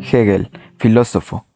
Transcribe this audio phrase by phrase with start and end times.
[0.00, 1.46] Hegel, filósofo,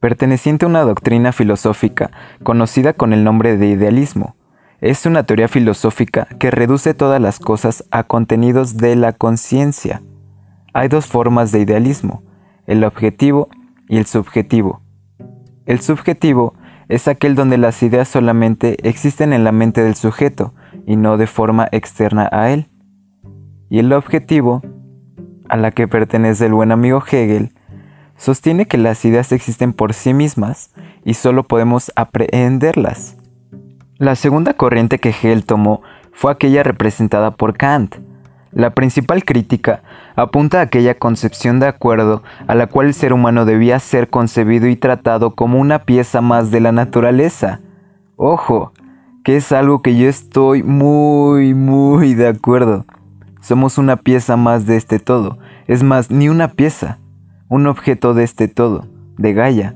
[0.00, 2.10] perteneciente a una doctrina filosófica
[2.42, 4.36] conocida con el nombre de idealismo.
[4.80, 10.02] Es una teoría filosófica que reduce todas las cosas a contenidos de la conciencia.
[10.72, 12.22] Hay dos formas de idealismo,
[12.66, 13.48] el objetivo
[13.88, 14.80] y el subjetivo.
[15.66, 16.54] El subjetivo
[16.88, 20.54] es aquel donde las ideas solamente existen en la mente del sujeto
[20.86, 22.68] y no de forma externa a él.
[23.68, 24.62] Y el objetivo,
[25.48, 27.52] a la que pertenece el buen amigo Hegel,
[28.20, 30.70] sostiene que las ideas existen por sí mismas
[31.04, 33.16] y solo podemos aprehenderlas.
[33.96, 35.80] La segunda corriente que Hegel tomó
[36.12, 37.96] fue aquella representada por Kant.
[38.52, 39.82] La principal crítica
[40.16, 44.68] apunta a aquella concepción de acuerdo a la cual el ser humano debía ser concebido
[44.68, 47.60] y tratado como una pieza más de la naturaleza.
[48.16, 48.72] Ojo,
[49.24, 52.84] que es algo que yo estoy muy, muy de acuerdo.
[53.40, 55.38] Somos una pieza más de este todo.
[55.66, 56.98] Es más, ni una pieza,
[57.50, 58.86] un objeto de este todo,
[59.18, 59.74] de Gaia.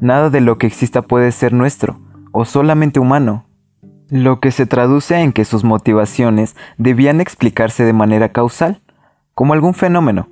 [0.00, 1.98] Nada de lo que exista puede ser nuestro,
[2.32, 3.46] o solamente humano.
[4.10, 8.82] Lo que se traduce en que sus motivaciones debían explicarse de manera causal,
[9.34, 10.28] como algún fenómeno.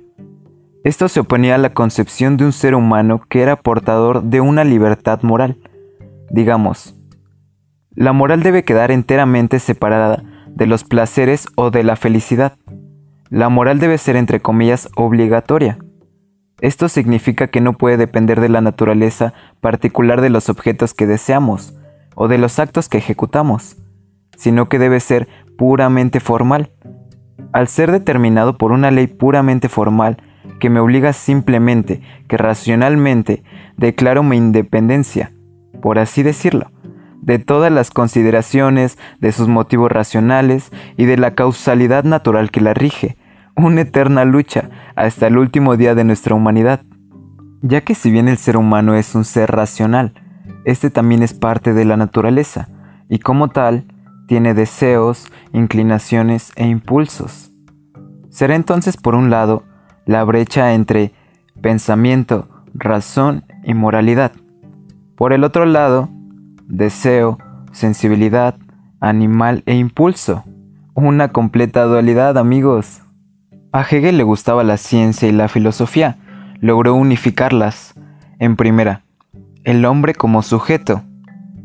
[0.83, 4.63] Esto se oponía a la concepción de un ser humano que era portador de una
[4.63, 5.57] libertad moral.
[6.29, 6.95] Digamos,
[7.95, 12.53] la moral debe quedar enteramente separada de los placeres o de la felicidad.
[13.29, 15.79] La moral debe ser, entre comillas, obligatoria.
[16.63, 21.73] Esto significa que no puede depender de la naturaleza particular de los objetos que deseamos
[22.15, 23.75] o de los actos que ejecutamos,
[24.37, 26.71] sino que debe ser puramente formal.
[27.51, 30.23] Al ser determinado por una ley puramente formal
[30.61, 33.43] que me obliga simplemente que racionalmente
[33.75, 35.33] declaro mi independencia,
[35.81, 36.71] por así decirlo,
[37.21, 42.73] de todas las consideraciones, de sus motivos racionales y de la causalidad natural que la
[42.73, 43.17] rige,
[43.57, 46.81] una eterna lucha hasta el último día de nuestra humanidad.
[47.61, 50.13] Ya que si bien el ser humano es un ser racional,
[50.65, 52.69] este también es parte de la naturaleza
[53.09, 53.85] y como tal
[54.27, 57.51] tiene deseos, inclinaciones e impulsos.
[58.29, 59.63] Será entonces por un lado
[60.05, 61.11] la brecha entre
[61.61, 64.31] pensamiento, razón y moralidad.
[65.15, 66.09] Por el otro lado,
[66.67, 67.37] deseo,
[67.71, 68.55] sensibilidad,
[68.99, 70.43] animal e impulso.
[70.95, 73.01] Una completa dualidad, amigos.
[73.75, 76.17] A Hegel le gustaba la ciencia y la filosofía.
[76.61, 77.95] Logró unificarlas.
[78.37, 79.01] En primera,
[79.63, 81.01] el hombre como sujeto.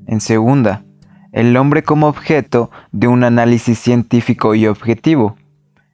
[0.06, 0.84] En segunda,
[1.32, 5.36] el hombre como objeto de un análisis científico y objetivo.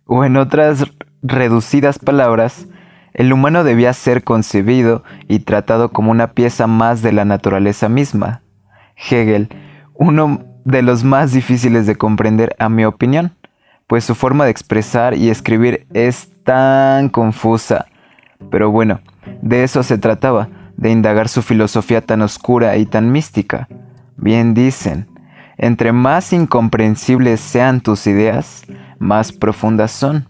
[0.06, 0.84] O en otras
[1.20, 2.68] reducidas palabras,
[3.12, 8.42] el humano debía ser concebido y tratado como una pieza más de la naturaleza misma.
[8.94, 9.48] Hegel,
[9.94, 13.32] uno de los más difíciles de comprender a mi opinión
[13.86, 17.86] pues su forma de expresar y escribir es tan confusa.
[18.50, 19.00] Pero bueno,
[19.42, 23.68] de eso se trataba, de indagar su filosofía tan oscura y tan mística.
[24.16, 25.08] Bien dicen,
[25.56, 28.64] entre más incomprensibles sean tus ideas,
[28.98, 30.28] más profundas son.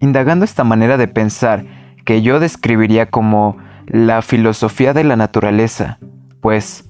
[0.00, 1.64] Indagando esta manera de pensar,
[2.04, 5.98] que yo describiría como la filosofía de la naturaleza,
[6.40, 6.88] pues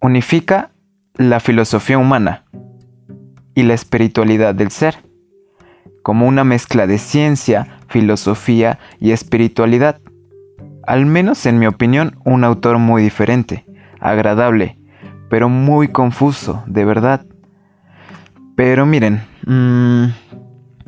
[0.00, 0.70] unifica
[1.14, 2.44] la filosofía humana,
[3.54, 4.96] y la espiritualidad del ser,
[6.02, 10.00] como una mezcla de ciencia, filosofía y espiritualidad.
[10.86, 13.64] Al menos en mi opinión, un autor muy diferente,
[14.00, 14.78] agradable,
[15.28, 17.26] pero muy confuso, de verdad.
[18.56, 20.06] Pero miren, mm,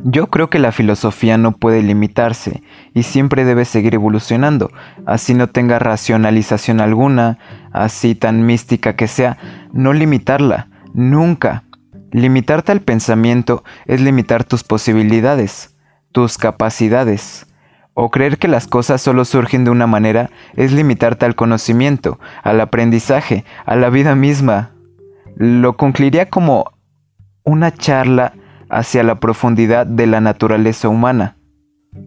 [0.05, 2.62] yo creo que la filosofía no puede limitarse
[2.93, 4.71] y siempre debe seguir evolucionando,
[5.06, 7.39] así no tenga racionalización alguna,
[7.73, 9.39] así tan mística que sea,
[9.73, 11.65] no limitarla, nunca,
[12.12, 15.75] Limitarte al pensamiento es limitar tus posibilidades,
[16.12, 17.47] tus capacidades.
[17.95, 22.61] O creer que las cosas solo surgen de una manera es limitarte al conocimiento, al
[22.61, 24.73] aprendizaje, a la vida misma.
[25.37, 26.73] Lo concluiría como
[27.45, 28.34] una charla
[28.69, 31.37] hacia la profundidad de la naturaleza humana.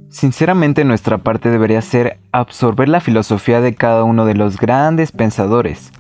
[0.10, 5.92] Sinceramente nuestra parte debería ser absorber la filosofía de cada uno de los grandes pensadores,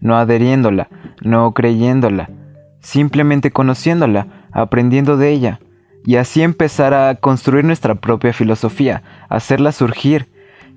[0.00, 0.88] no adheriéndola,
[1.22, 2.30] no creyéndola,
[2.80, 5.60] simplemente conociéndola, aprendiendo de ella,
[6.04, 10.28] y así empezar a construir nuestra propia filosofía, hacerla surgir,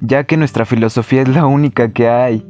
[0.02, 2.46] ya que nuestra filosofía es la única que hay.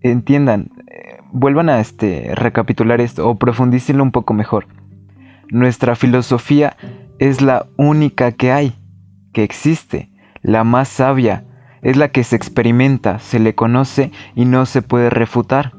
[0.00, 4.66] Entiendan, eh, vuelvan a este recapitular esto o profundícenlo un poco mejor.
[5.48, 6.76] Nuestra filosofía
[7.18, 8.74] es la única que hay,
[9.32, 10.10] que existe,
[10.40, 11.44] la más sabia,
[11.82, 15.74] es la que se experimenta, se le conoce y no se puede refutar.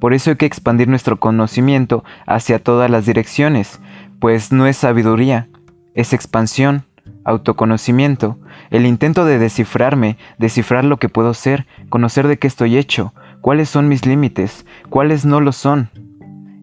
[0.00, 3.80] Por eso hay que expandir nuestro conocimiento hacia todas las direcciones,
[4.20, 5.48] pues no es sabiduría,
[5.94, 6.84] es expansión,
[7.24, 8.38] autoconocimiento,
[8.70, 13.68] el intento de descifrarme, descifrar lo que puedo ser, conocer de qué estoy hecho, cuáles
[13.68, 15.90] son mis límites, cuáles no lo son.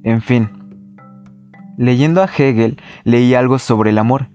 [0.03, 0.49] En fin,
[1.77, 4.29] leyendo a Hegel leí algo sobre el amor.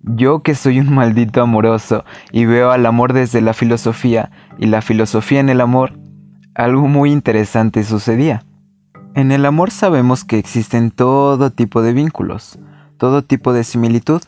[0.00, 4.82] Yo que soy un maldito amoroso y veo al amor desde la filosofía y la
[4.82, 5.94] filosofía en el amor,
[6.54, 8.44] algo muy interesante sucedía.
[9.14, 12.58] En el amor sabemos que existen todo tipo de vínculos,
[12.96, 14.22] todo tipo de similitud.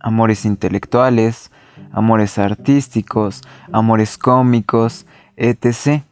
[0.00, 1.50] Amores intelectuales,
[1.92, 3.42] amores artísticos,
[3.72, 6.02] amores cómicos, etc.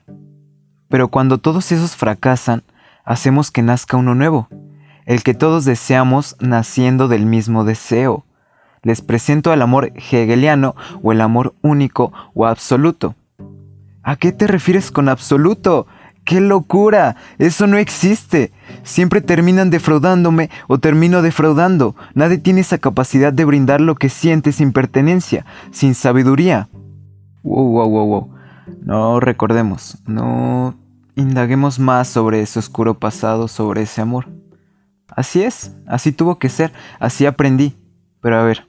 [0.89, 2.63] Pero cuando todos esos fracasan,
[3.05, 4.49] hacemos que nazca uno nuevo,
[5.05, 8.25] el que todos deseamos naciendo del mismo deseo.
[8.83, 13.15] Les presento el amor hegeliano o el amor único o absoluto.
[14.07, 15.89] ¿A qué te refieres con absoluto?
[16.25, 17.17] ¡Qué locura!
[17.39, 18.53] Eso no existe.
[18.85, 21.97] Siempre terminan defraudándome o termino defraudando.
[22.15, 26.69] Nadie tiene esa capacidad de brindar lo que siente sin pertenencia, sin sabiduría.
[27.43, 28.35] Wow, wow, wow, wow.
[28.81, 30.77] No recordemos, no
[31.17, 34.29] indaguemos más sobre ese oscuro pasado, sobre ese amor.
[35.09, 37.77] Así es, así tuvo que ser, así aprendí.
[38.21, 38.69] Pero a ver,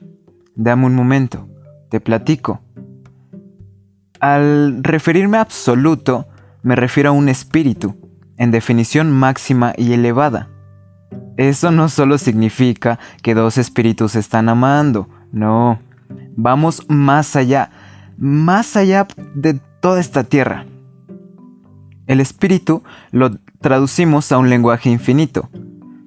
[0.56, 1.48] dame un momento,
[1.90, 2.60] te platico.
[4.19, 6.28] Al referirme a absoluto,
[6.64, 7.96] me refiero a un espíritu,
[8.38, 10.50] en definición máxima y elevada.
[11.38, 15.80] Eso no solo significa que dos espíritus están amando, no,
[16.36, 17.69] vamos más allá,
[18.18, 20.66] más allá de toda esta tierra.
[22.08, 25.50] El espíritu lo traducimos a un lenguaje infinito.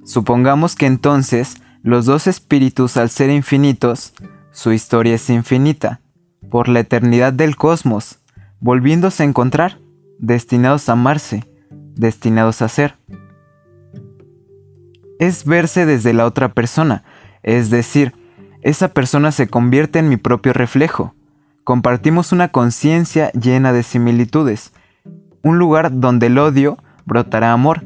[0.05, 4.15] Supongamos que entonces los dos espíritus al ser infinitos,
[4.51, 6.01] su historia es infinita,
[6.51, 8.19] por la eternidad del cosmos,
[8.61, 9.79] volviéndose a encontrar
[10.19, 11.45] destinados a amarse,
[11.95, 12.97] destinados a ser.
[15.19, 17.05] Es verse desde la otra persona,
[17.43, 18.15] es decir,
[18.63, 21.15] esa persona se convierte en mi propio reflejo.
[21.65, 24.73] Compartimos una conciencia llena de similitudes,
[25.43, 27.85] un lugar donde el odio brotará amor.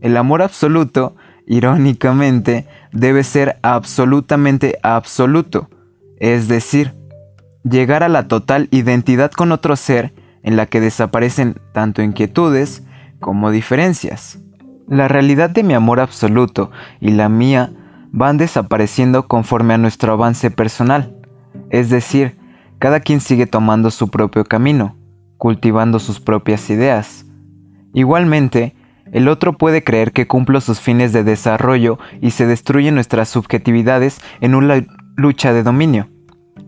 [0.00, 1.16] El amor absoluto,
[1.46, 5.70] irónicamente, debe ser absolutamente absoluto,
[6.18, 6.94] es decir,
[7.64, 10.12] llegar a la total identidad con otro ser
[10.42, 12.82] en la que desaparecen tanto inquietudes
[13.20, 14.38] como diferencias.
[14.88, 16.70] La realidad de mi amor absoluto
[17.00, 17.72] y la mía
[18.10, 21.16] van desapareciendo conforme a nuestro avance personal,
[21.70, 22.36] es decir,
[22.78, 24.96] cada quien sigue tomando su propio camino,
[25.38, 27.24] cultivando sus propias ideas.
[27.94, 28.74] Igualmente,
[29.12, 34.20] el otro puede creer que cumplo sus fines de desarrollo y se destruyen nuestras subjetividades
[34.40, 34.84] en una
[35.16, 36.08] lucha de dominio.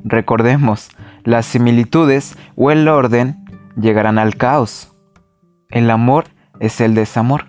[0.05, 0.91] Recordemos,
[1.25, 3.43] las similitudes o el orden
[3.81, 4.95] llegarán al caos.
[5.71, 6.27] El amor
[6.61, 7.47] es el desamor.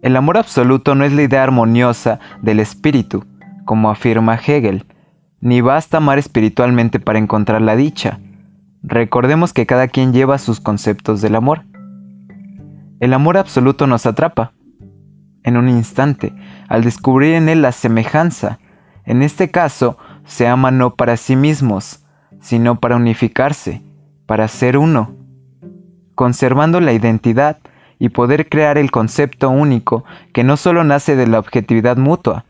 [0.00, 3.26] El amor absoluto no es la idea armoniosa del espíritu,
[3.66, 4.86] como afirma Hegel,
[5.40, 8.18] ni basta amar espiritualmente para encontrar la dicha.
[8.82, 11.64] Recordemos que cada quien lleva sus conceptos del amor.
[12.98, 14.52] El amor absoluto nos atrapa.
[15.42, 16.34] En un instante,
[16.68, 18.58] al descubrir en él la semejanza,
[19.04, 22.04] en este caso, se ama no para sí mismos,
[22.40, 23.82] sino para unificarse,
[24.26, 25.14] para ser uno,
[26.14, 27.58] conservando la identidad
[27.98, 32.44] y poder crear el concepto único que no solo nace de la objetividad mutua.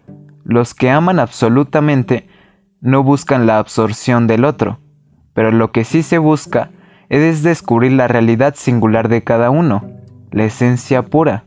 [0.44, 2.28] Los que aman absolutamente
[2.80, 4.78] no buscan la absorción del otro,
[5.34, 6.70] pero lo que sí se busca
[7.08, 9.84] es descubrir la realidad singular de cada uno,
[10.30, 11.42] la esencia pura.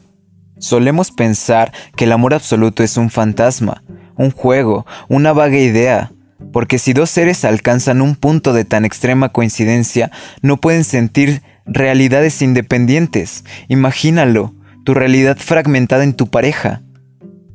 [0.57, 3.83] Solemos pensar que el amor absoluto es un fantasma,
[4.15, 6.11] un juego, una vaga idea,
[6.51, 12.41] porque si dos seres alcanzan un punto de tan extrema coincidencia, no pueden sentir realidades
[12.41, 13.43] independientes.
[13.67, 14.53] Imagínalo,
[14.83, 16.81] tu realidad fragmentada en tu pareja.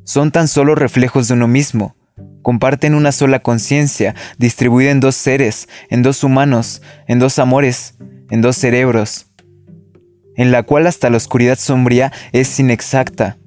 [0.04, 1.96] Son tan solo reflejos de uno mismo.
[2.42, 7.94] Comparten una sola conciencia, distribuida en dos seres, en dos humanos, en dos amores,
[8.30, 9.26] en dos cerebros,
[10.36, 13.38] en la cual hasta la oscuridad sombría es inexacta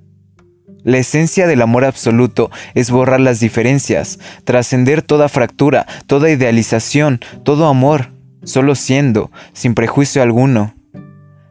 [0.88, 7.68] la esencia del amor absoluto es borrar las diferencias, trascender toda fractura, toda idealización, todo
[7.68, 8.14] amor,
[8.46, 10.74] solo siendo, sin prejuicio alguno.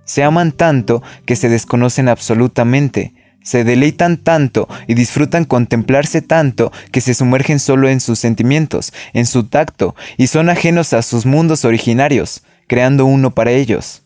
[0.07, 3.13] Se aman tanto que se desconocen absolutamente,
[3.43, 9.27] se deleitan tanto y disfrutan contemplarse tanto que se sumergen solo en sus sentimientos, en
[9.27, 14.03] su tacto, y son ajenos a sus mundos originarios, creando uno para ellos.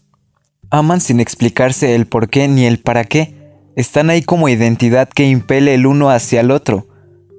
[0.70, 3.39] Aman sin explicarse el por qué ni el para qué,
[3.76, 6.86] están ahí como identidad que impele el uno hacia el otro.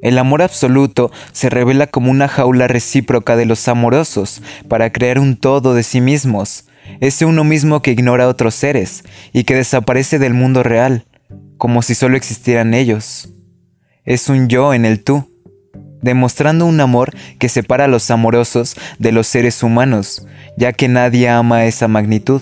[0.01, 5.37] El amor absoluto se revela como una jaula recíproca de los amorosos para crear un
[5.37, 6.65] todo de sí mismos,
[6.99, 11.05] ese uno mismo que ignora a otros seres y que desaparece del mundo real,
[11.57, 13.29] como si solo existieran ellos.
[14.03, 15.27] Es un yo en el tú.
[16.01, 20.25] demostrando un amor que separa a los amorosos de los seres humanos,
[20.57, 22.41] ya que nadie ama esa magnitud.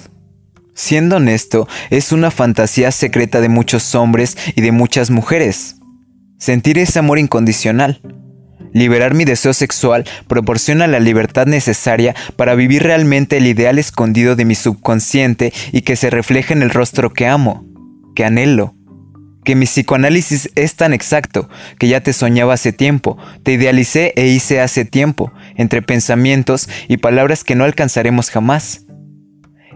[0.80, 5.76] Siendo honesto, es una fantasía secreta de muchos hombres y de muchas mujeres.
[6.38, 8.02] Sentir ese amor incondicional.
[8.72, 14.46] Liberar mi deseo sexual proporciona la libertad necesaria para vivir realmente el ideal escondido de
[14.46, 17.66] mi subconsciente y que se refleje en el rostro que amo,
[18.16, 18.74] que anhelo.
[19.44, 24.28] Que mi psicoanálisis es tan exacto que ya te soñaba hace tiempo, te idealicé e
[24.28, 28.86] hice hace tiempo, entre pensamientos y palabras que no alcanzaremos jamás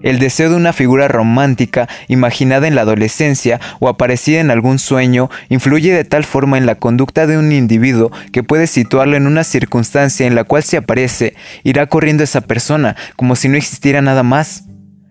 [0.04, 5.30] el deseo de una figura romántica imaginada en la adolescencia o aparecida en algún sueño
[5.50, 9.44] influye de tal forma en la conducta de un individuo que puede situarlo en una
[9.44, 11.34] circunstancia en la cual si aparece,
[11.64, 14.66] irá corriendo esa persona como si no existiera nada más.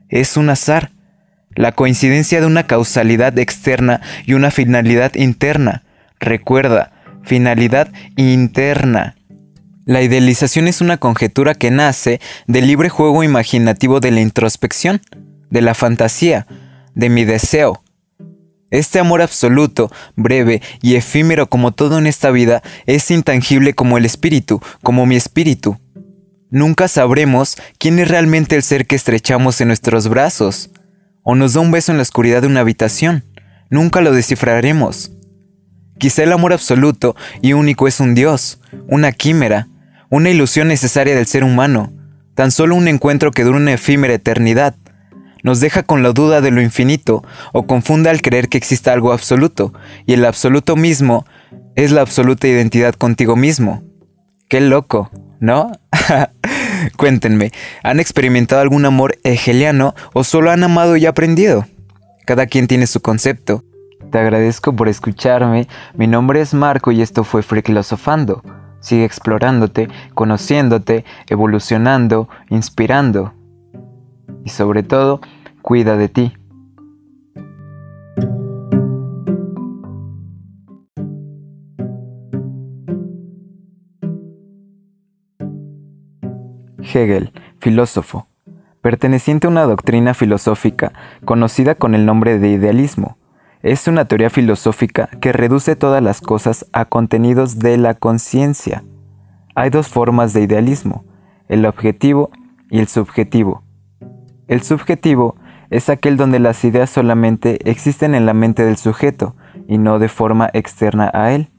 [0.09, 0.91] Es un azar,
[1.55, 5.85] la coincidencia de una causalidad externa y una finalidad interna.
[6.21, 6.93] Recuerda,
[7.25, 9.17] finalidad interna.
[9.85, 15.01] La idealización es una conjetura que nace del libre juego imaginativo de la introspección,
[15.51, 16.47] de la fantasía,
[16.95, 17.83] de mi deseo.
[18.71, 24.05] Este amor absoluto, breve y efímero como todo en esta vida, es intangible como el
[24.05, 25.81] espíritu, como mi espíritu.
[26.49, 30.71] Nunca sabremos quién es realmente el ser que estrechamos en nuestros brazos,
[31.25, 33.25] o nos da un beso en la oscuridad de una habitación.
[33.69, 35.11] Nunca lo descifraremos.
[35.99, 39.69] Quizá el amor absoluto y único es un Dios, una quimera,
[40.13, 41.91] una ilusión necesaria del ser humano,
[42.35, 44.75] tan solo un encuentro que dura una efímera eternidad.
[45.43, 49.15] Nos deja con la duda de lo infinito o confunde al creer que exista algo
[49.15, 49.73] absoluto,
[50.05, 51.25] y el absoluto mismo
[51.77, 53.83] es la absoluta identidad contigo mismo.
[54.51, 55.73] Qué loco, ¿no?
[56.99, 57.51] Cuéntenme,
[57.83, 61.65] ¿han experimentado algún amor hegeliano o solo han amado y aprendido?
[62.27, 63.65] Cada quien tiene su concepto.
[64.11, 68.43] Te agradezco por escucharme, mi nombre es Marco y esto fue Filosofando.
[68.83, 73.33] Sigue explorándote, conociéndote, evolucionando, inspirando.
[74.45, 75.21] Y sobre todo,
[75.63, 76.33] cuida de ti.
[86.83, 88.27] Hegel, filósofo,
[88.83, 90.93] perteneciente a una doctrina filosófica
[91.25, 93.17] conocida con el nombre de idealismo
[93.63, 98.83] es una teoría filosófica que reduce todas las cosas a contenidos de la conciencia.
[99.55, 101.05] Hay dos formas de idealismo,
[101.49, 102.31] el objetivo
[102.71, 103.63] y el subjetivo.
[104.49, 105.37] El subjetivo
[105.71, 109.37] es aquel donde las ideas solamente existen en la mente del sujeto
[109.69, 111.51] y no de forma externa a él.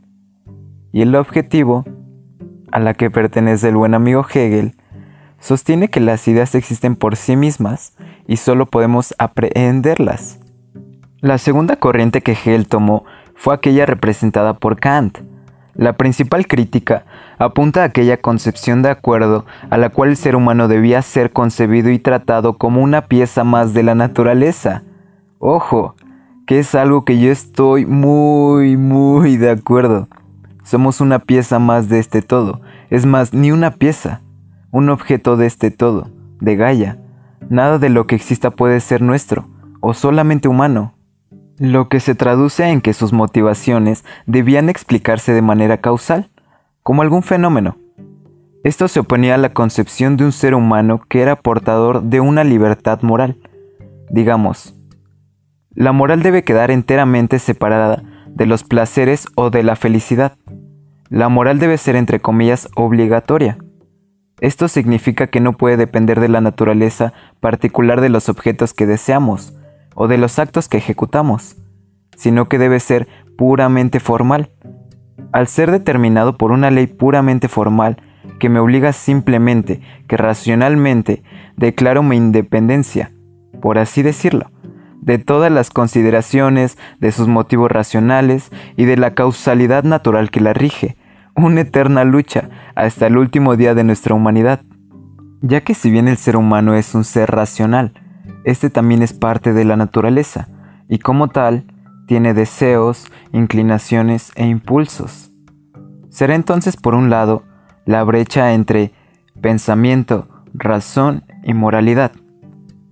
[0.91, 1.85] Y el objetivo,
[2.71, 4.75] a la que pertenece el buen amigo Hegel,
[5.39, 7.93] sostiene que las ideas existen por sí mismas
[8.27, 10.42] y solo podemos aprehenderlas.
[11.23, 15.19] La segunda corriente que Hegel tomó fue aquella representada por Kant.
[15.73, 17.05] La principal crítica
[17.39, 21.91] apunta a aquella concepción de acuerdo a la cual el ser humano debía ser concebido
[21.91, 24.83] y tratado como una pieza más de la naturaleza.
[25.39, 25.95] Ojo,
[26.45, 30.09] que es algo que yo estoy muy, muy de acuerdo.
[30.65, 34.19] Somos una pieza más de este todo, es más, ni una pieza,
[34.71, 36.09] un objeto de este todo,
[36.41, 36.97] de Gaia.
[37.49, 39.47] Nada de lo que exista puede ser nuestro,
[39.79, 40.95] o solamente humano
[41.57, 46.29] lo que se traduce en que sus motivaciones debían explicarse de manera causal,
[46.81, 47.77] como algún fenómeno.
[48.63, 52.43] Esto se oponía a la concepción de un ser humano que era portador de una
[52.43, 53.37] libertad moral.
[54.09, 54.75] Digamos,
[55.75, 60.37] la moral debe quedar enteramente separada de los placeres o de la felicidad.
[61.09, 63.57] La moral debe ser, entre comillas, obligatoria.
[64.39, 69.53] Esto significa que no puede depender de la naturaleza particular de los objetos que deseamos,
[69.95, 71.55] o de los actos que ejecutamos,
[72.15, 73.07] sino que debe ser
[73.37, 74.51] puramente formal.
[75.31, 78.01] Al ser determinado por una ley puramente formal
[78.39, 81.23] que me obliga simplemente que racionalmente
[81.57, 83.11] declaro mi independencia,
[83.61, 84.51] por así decirlo,
[85.01, 90.53] de todas las consideraciones, de sus motivos racionales y de la causalidad natural que la
[90.53, 90.97] rige,
[91.35, 94.61] una eterna lucha hasta el último día de nuestra humanidad.
[95.41, 97.93] Ya que si bien el ser humano es un ser racional,
[98.43, 100.47] este también es parte de la naturaleza
[100.89, 101.65] y como tal
[102.07, 105.31] tiene deseos, inclinaciones e impulsos.
[106.09, 107.43] Será entonces por un lado
[107.85, 108.91] la brecha entre
[109.41, 112.11] pensamiento, razón y moralidad.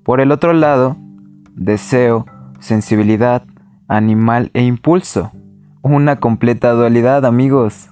[0.03, 0.97] Por el otro lado,
[1.53, 2.25] deseo,
[2.59, 3.43] sensibilidad,
[3.87, 5.31] animal e impulso.
[5.81, 7.89] Una completa dualidad, amigos.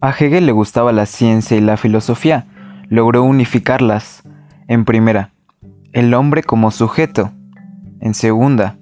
[0.00, 2.46] A Hegel le gustaba la ciencia y la filosofía.
[2.88, 4.22] Logró unificarlas.
[4.68, 5.31] En primera,
[5.92, 7.32] el hombre como sujeto.
[8.00, 8.76] En segunda,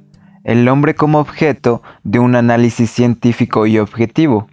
[0.44, 4.48] el hombre como objeto de un análisis científico y objetivo.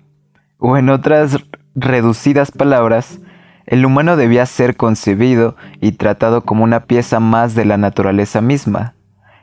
[0.57, 1.37] O en otras
[1.75, 3.19] reducidas palabras,
[3.65, 8.95] el humano debía ser concebido y tratado como una pieza más de la naturaleza misma.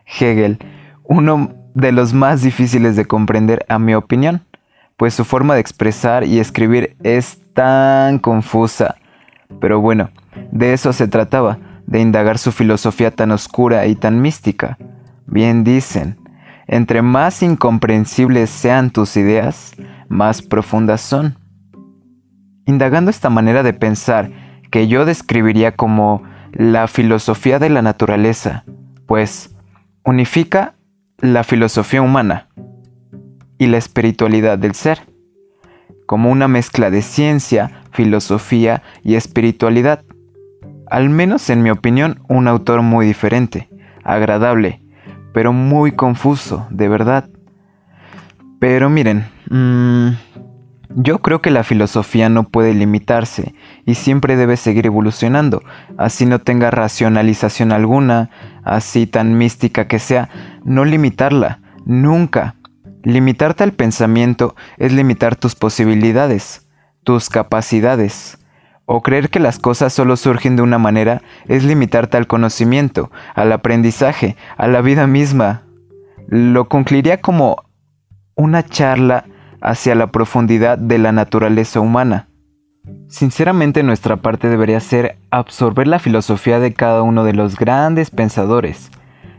[0.07, 0.59] Hegel,
[1.05, 4.43] uno de los más difíciles de comprender a mi opinión,
[4.97, 8.97] pues su forma de expresar y escribir es tan confusa.
[9.61, 10.11] Pero bueno,
[10.51, 14.79] de eso se trataba, de indagar su filosofía tan oscura y tan mística.
[15.27, 16.19] Bien dicen,
[16.67, 19.73] entre más incomprensibles sean tus ideas,
[20.09, 21.39] más profundas son.
[22.67, 24.31] Indagando esta manera de pensar,
[24.71, 26.23] que yo describiría como
[26.53, 28.65] la filosofía de la naturaleza,
[29.07, 29.55] pues
[30.05, 30.75] unifica
[31.19, 32.49] la filosofía humana
[33.59, 35.01] y la espiritualidad del ser,
[36.07, 40.04] como una mezcla de ciencia, filosofía y espiritualidad.
[40.95, 43.69] Al menos en mi opinión, un autor muy diferente,
[44.05, 44.81] agradable,
[45.33, 47.29] pero muy confuso, de verdad.
[48.61, 50.11] Pero miren, mmm,
[50.91, 55.65] yo creo que la filosofía no puede limitarse y siempre debe seguir evolucionando,
[55.99, 58.31] así no tenga racionalización alguna,
[58.63, 60.29] así tan mística que sea,
[60.65, 62.55] no limitarla, nunca.
[63.03, 66.69] Limitarte al pensamiento es limitar tus posibilidades,
[67.03, 68.39] tus capacidades.
[68.87, 73.53] O creer que las cosas solo surgen de una manera es limitarte al conocimiento, al
[73.53, 75.63] aprendizaje, a la vida misma.
[76.29, 77.57] Lo concluiría como
[78.35, 79.25] una charla
[79.63, 82.29] hacia la profundidad de la naturaleza humana.
[83.09, 88.91] Sinceramente nuestra parte debería ser absorber la filosofía de cada uno de los grandes pensadores,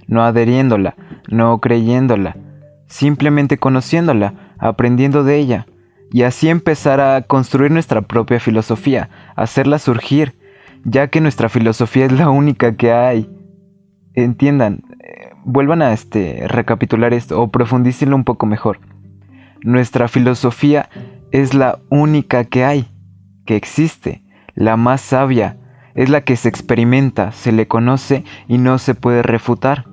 [0.07, 0.95] no adheriéndola,
[1.29, 2.37] no creyéndola,
[2.87, 5.67] simplemente conociéndola, aprendiendo de ella,
[6.12, 10.35] y así empezar a construir nuestra propia filosofía, hacerla surgir,
[10.83, 13.29] ya que nuestra filosofía es la única que hay.
[14.13, 18.79] Entiendan, eh, vuelvan a este recapitular esto o profundícenlo un poco mejor.
[19.62, 20.89] Nuestra filosofía
[21.31, 22.88] es la única que hay,
[23.45, 25.57] que existe, la más sabia,
[25.95, 29.86] es la que se experimenta, se le conoce y no se puede refutar.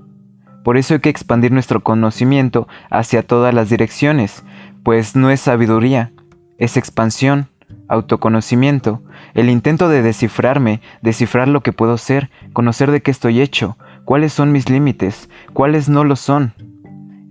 [0.63, 4.45] Por eso hay que expandir nuestro conocimiento hacia todas las direcciones,
[4.83, 6.13] pues no es sabiduría,
[6.59, 7.49] es expansión,
[7.89, 9.03] autoconocimiento,
[9.35, 14.33] el intento de descifrarme, descifrar lo que puedo ser, conocer de qué estoy hecho, cuáles
[14.33, 16.55] son mis límites, cuáles no lo son.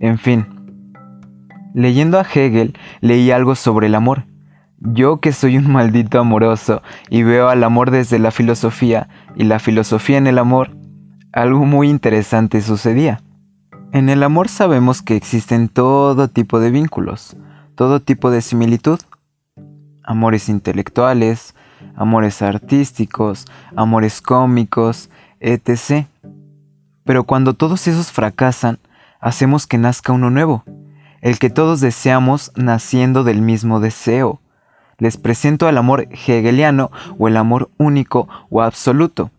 [0.00, 0.46] En fin,
[1.74, 4.26] Leyendo a Hegel, leí algo sobre el amor.
[4.78, 9.58] Yo que soy un maldito amoroso y veo al amor desde la filosofía y la
[9.58, 10.76] filosofía en el amor,
[11.32, 13.22] algo muy interesante sucedía.
[13.92, 17.36] En el amor sabemos que existen todo tipo de vínculos,
[17.74, 18.98] todo tipo de similitud.
[20.02, 21.54] Amores intelectuales,
[21.94, 23.44] amores artísticos,
[23.76, 26.06] amores cómicos, etc.
[27.04, 28.78] Pero cuando todos esos fracasan,
[29.20, 30.64] hacemos que nazca uno nuevo
[31.22, 34.40] el que todos deseamos naciendo del mismo deseo.
[34.98, 39.30] Les presento el amor hegeliano o el amor único o absoluto.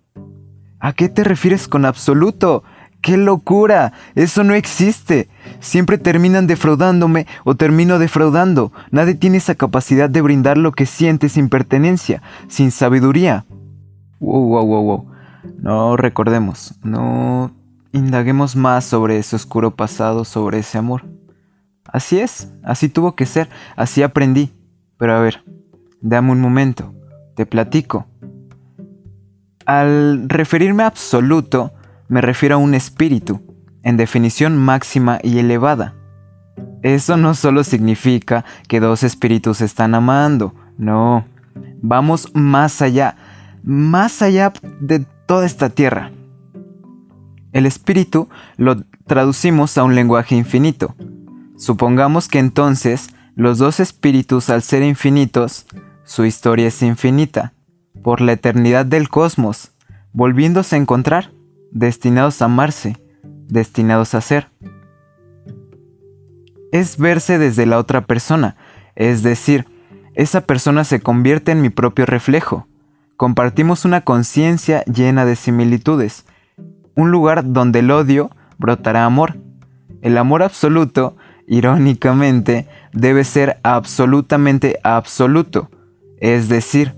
[0.80, 2.64] ¿A qué te refieres con absoluto?
[3.04, 3.92] ¡Qué locura!
[4.16, 5.28] Eso no existe.
[5.60, 8.72] Siempre terminan defraudándome o termino defraudando.
[8.92, 13.46] Nadie tiene esa capacidad de brindar lo que siente sin pertenencia, sin sabiduría.
[14.22, 15.12] Wow, wow, wow, wow.
[15.60, 17.52] No recordemos, no
[17.92, 21.04] indaguemos más sobre ese oscuro pasado, sobre ese amor.
[21.84, 24.54] Así es, así tuvo que ser, así aprendí.
[24.96, 25.44] Pero a ver,
[26.00, 26.94] dame un momento,
[27.36, 28.08] te platico.
[29.66, 31.74] Al referirme a absoluto,
[32.14, 33.42] me refiero a un espíritu,
[33.82, 35.96] en definición máxima y elevada.
[36.84, 41.26] Eso no solo significa que dos espíritus están amando, no,
[41.82, 43.16] vamos más allá,
[43.64, 46.12] más allá de toda esta tierra.
[47.52, 50.96] El espíritu lo traducimos a un lenguaje infinito,
[51.56, 55.66] Supongamos que entonces los dos espíritus al ser infinitos,
[56.04, 57.54] su historia es infinita,
[58.04, 59.72] por la eternidad del cosmos,
[60.12, 61.32] volviéndose a encontrar,
[61.74, 62.98] destinados a amarse,
[63.48, 64.50] destinados a ser.
[66.72, 68.56] Es verse desde la otra persona,
[68.96, 69.68] es decir,
[70.16, 72.68] esa persona se convierte en mi propio reflejo.
[73.18, 76.26] Compartimos una conciencia llena de similitudes,
[76.96, 79.38] un lugar donde el odio brotará amor.
[80.02, 81.16] El amor absoluto
[81.48, 85.70] irónicamente, debe ser absolutamente absoluto,
[86.20, 86.96] es decir,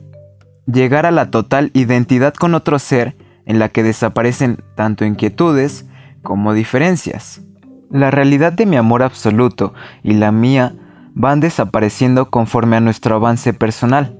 [0.66, 5.86] llegar a la total identidad con otro ser en la que desaparecen tanto inquietudes
[6.22, 7.42] como diferencias.
[7.90, 10.74] La realidad de mi amor absoluto y la mía
[11.14, 14.20] van desapareciendo conforme a nuestro avance personal,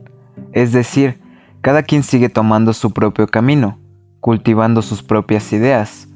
[0.54, 1.20] es decir,
[1.62, 3.80] cada quien sigue tomando su propio camino,
[4.22, 6.08] cultivando sus propias ideas.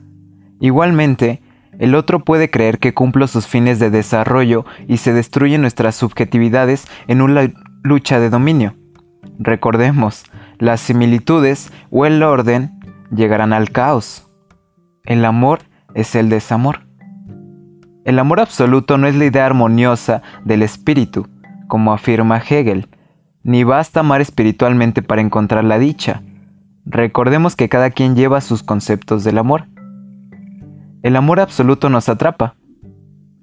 [0.60, 1.42] Igualmente,
[1.80, 6.88] el otro puede creer que cumplo sus fines de desarrollo y se destruyen nuestras subjetividades
[7.08, 7.52] en una
[7.84, 8.76] lucha de dominio.
[9.40, 10.24] Recordemos,
[10.60, 12.79] las similitudes o el orden
[13.12, 14.30] llegarán al caos.
[15.06, 15.60] El amor
[15.94, 16.82] es el desamor.
[18.06, 21.28] El amor absoluto no es la idea armoniosa del espíritu,
[21.68, 22.88] como afirma Hegel,
[23.44, 26.22] ni basta amar espiritualmente para encontrar la dicha.
[26.86, 29.68] Recordemos que cada quien lleva sus conceptos del amor.
[31.04, 32.56] El amor absoluto nos atrapa.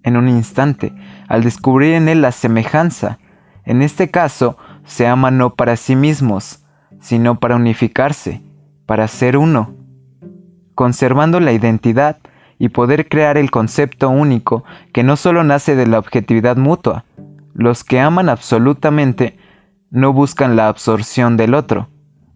[0.02, 0.94] En un instante,
[1.28, 3.18] al descubrir en él la semejanza,
[3.64, 6.64] en este caso, se ama no para sí mismos,
[7.00, 8.42] sino para unificarse,
[8.86, 9.74] para ser uno,
[10.74, 12.18] conservando la identidad
[12.58, 17.04] y poder crear el concepto único que no solo nace de la objetividad mutua.
[17.52, 19.36] Los que aman absolutamente
[19.90, 21.88] no buscan la absorción del otro,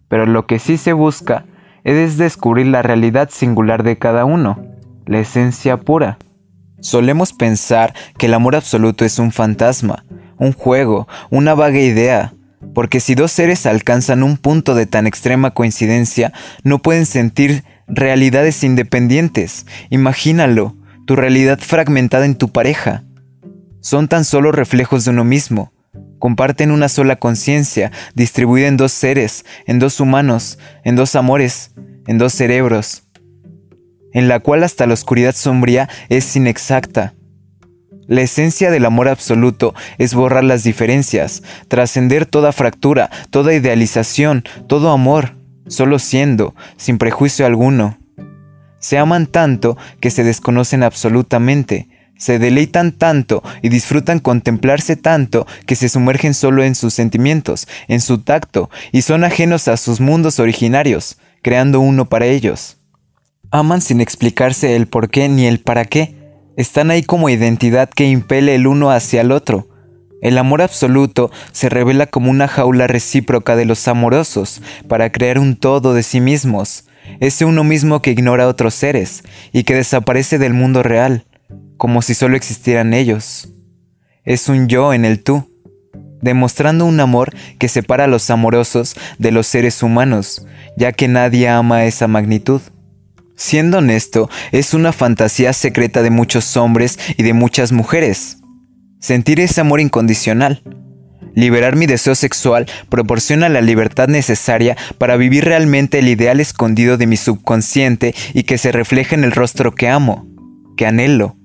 [0.07, 1.45] pero lo que sí se busca
[1.83, 4.59] es descubrir la realidad singular de cada uno,
[5.05, 6.17] la esencia pura.
[6.79, 10.03] Solemos pensar que el amor absoluto es un fantasma,
[10.37, 12.33] un juego, una vaga idea,
[12.73, 18.63] porque si dos seres alcanzan un punto de tan extrema coincidencia, no pueden sentir realidades
[18.63, 19.65] independientes.
[19.89, 23.03] Imagínalo, tu realidad fragmentada en tu pareja.
[23.81, 25.73] Son tan solo reflejos de uno mismo.
[26.19, 31.71] Comparten una sola conciencia, distribuida en dos seres, en dos humanos, en dos amores,
[32.07, 33.03] en dos cerebros,
[34.13, 37.15] en la cual hasta la oscuridad sombría es inexacta.
[38.11, 44.91] La esencia del amor absoluto es borrar las diferencias, trascender toda fractura, toda idealización, todo
[44.91, 47.97] amor, solo siendo, sin prejuicio alguno.
[48.79, 55.77] Se aman tanto que se desconocen absolutamente, se deleitan tanto y disfrutan contemplarse tanto que
[55.77, 60.41] se sumergen solo en sus sentimientos, en su tacto, y son ajenos a sus mundos
[60.41, 62.75] originarios, creando uno para ellos.
[63.51, 66.20] Aman sin explicarse el por qué ni el para qué,
[66.61, 69.67] están ahí como identidad que impele el uno hacia el otro.
[70.21, 75.55] El amor absoluto se revela como una jaula recíproca de los amorosos para crear un
[75.55, 76.85] todo de sí mismos,
[77.19, 81.25] ese uno mismo que ignora a otros seres y que desaparece del mundo real,
[81.77, 83.49] como si solo existieran ellos.
[84.23, 85.49] Es un yo en el tú,
[86.21, 90.45] demostrando un amor que separa a los amorosos de los seres humanos,
[90.77, 92.61] ya que nadie ama esa magnitud.
[93.41, 98.37] Siendo honesto, es una fantasía secreta de muchos hombres y de muchas mujeres.
[98.99, 100.61] Sentir ese amor incondicional.
[101.33, 107.07] Liberar mi deseo sexual proporciona la libertad necesaria para vivir realmente el ideal escondido de
[107.07, 110.27] mi subconsciente y que se refleje en el rostro que amo,
[110.77, 111.35] que anhelo.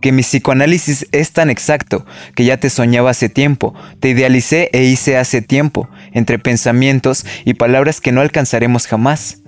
[0.00, 4.84] Que mi psicoanálisis es tan exacto que ya te soñaba hace tiempo, te idealicé e
[4.84, 9.42] hice hace tiempo, entre pensamientos y palabras que no alcanzaremos jamás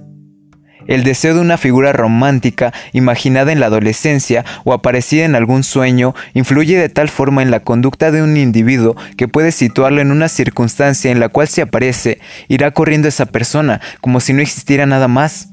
[0.88, 6.14] el deseo de una figura romántica imaginada en la adolescencia o aparecida en algún sueño
[6.34, 10.28] influye de tal forma en la conducta de un individuo que puede situarlo en una
[10.28, 15.06] circunstancia en la cual si aparece, irá corriendo esa persona como si no existiera nada
[15.06, 15.50] más.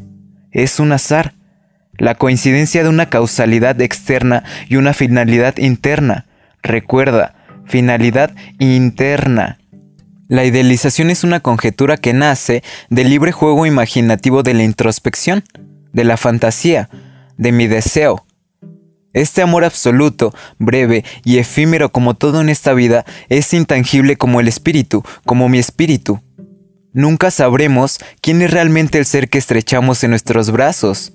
[0.52, 1.34] Es un azar,
[1.98, 6.26] la coincidencia de una causalidad externa y una finalidad interna.
[6.64, 9.60] Recuerda, finalidad interna.
[10.28, 15.44] La idealización es una conjetura que nace del libre juego imaginativo de la introspección,
[15.94, 16.90] de la fantasía,
[17.38, 18.26] de mi deseo.
[19.14, 24.48] Este amor absoluto, breve y efímero como todo en esta vida, es intangible como el
[24.48, 26.20] espíritu, como mi espíritu.
[26.92, 31.14] Nunca sabremos quién es realmente el ser que estrechamos en nuestros brazos,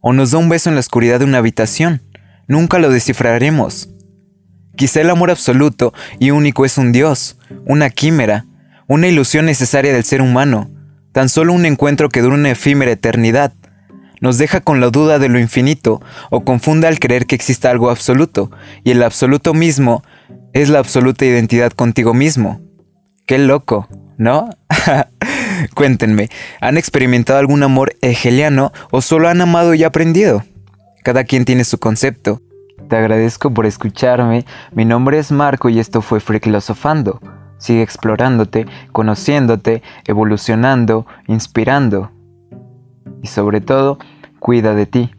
[0.00, 2.02] o nos da un beso en la oscuridad de una habitación.
[2.46, 3.88] Nunca lo descifraremos.
[4.76, 8.46] Quizá el amor absoluto y único es un Dios, una quimera,
[8.90, 10.68] una ilusión necesaria del ser humano,
[11.12, 13.52] tan solo un encuentro que dura una efímera eternidad.
[14.20, 17.88] Nos deja con la duda de lo infinito o confunde al creer que exista algo
[17.88, 18.50] absoluto,
[18.82, 20.02] y el absoluto mismo
[20.54, 22.60] es la absoluta identidad contigo mismo.
[23.26, 23.86] Qué loco,
[24.18, 24.50] ¿no?
[25.76, 26.28] Cuéntenme,
[26.60, 30.42] ¿han experimentado algún amor hegeliano o solo han amado y aprendido?
[31.04, 32.42] Cada quien tiene su concepto.
[32.88, 34.44] Te agradezco por escucharme.
[34.72, 37.20] Mi nombre es Marco y esto fue Filosofando.
[37.60, 42.10] Sigue explorándote, conociéndote, evolucionando, inspirando.
[43.22, 43.98] Y sobre todo,
[44.40, 45.10] cuida de ti.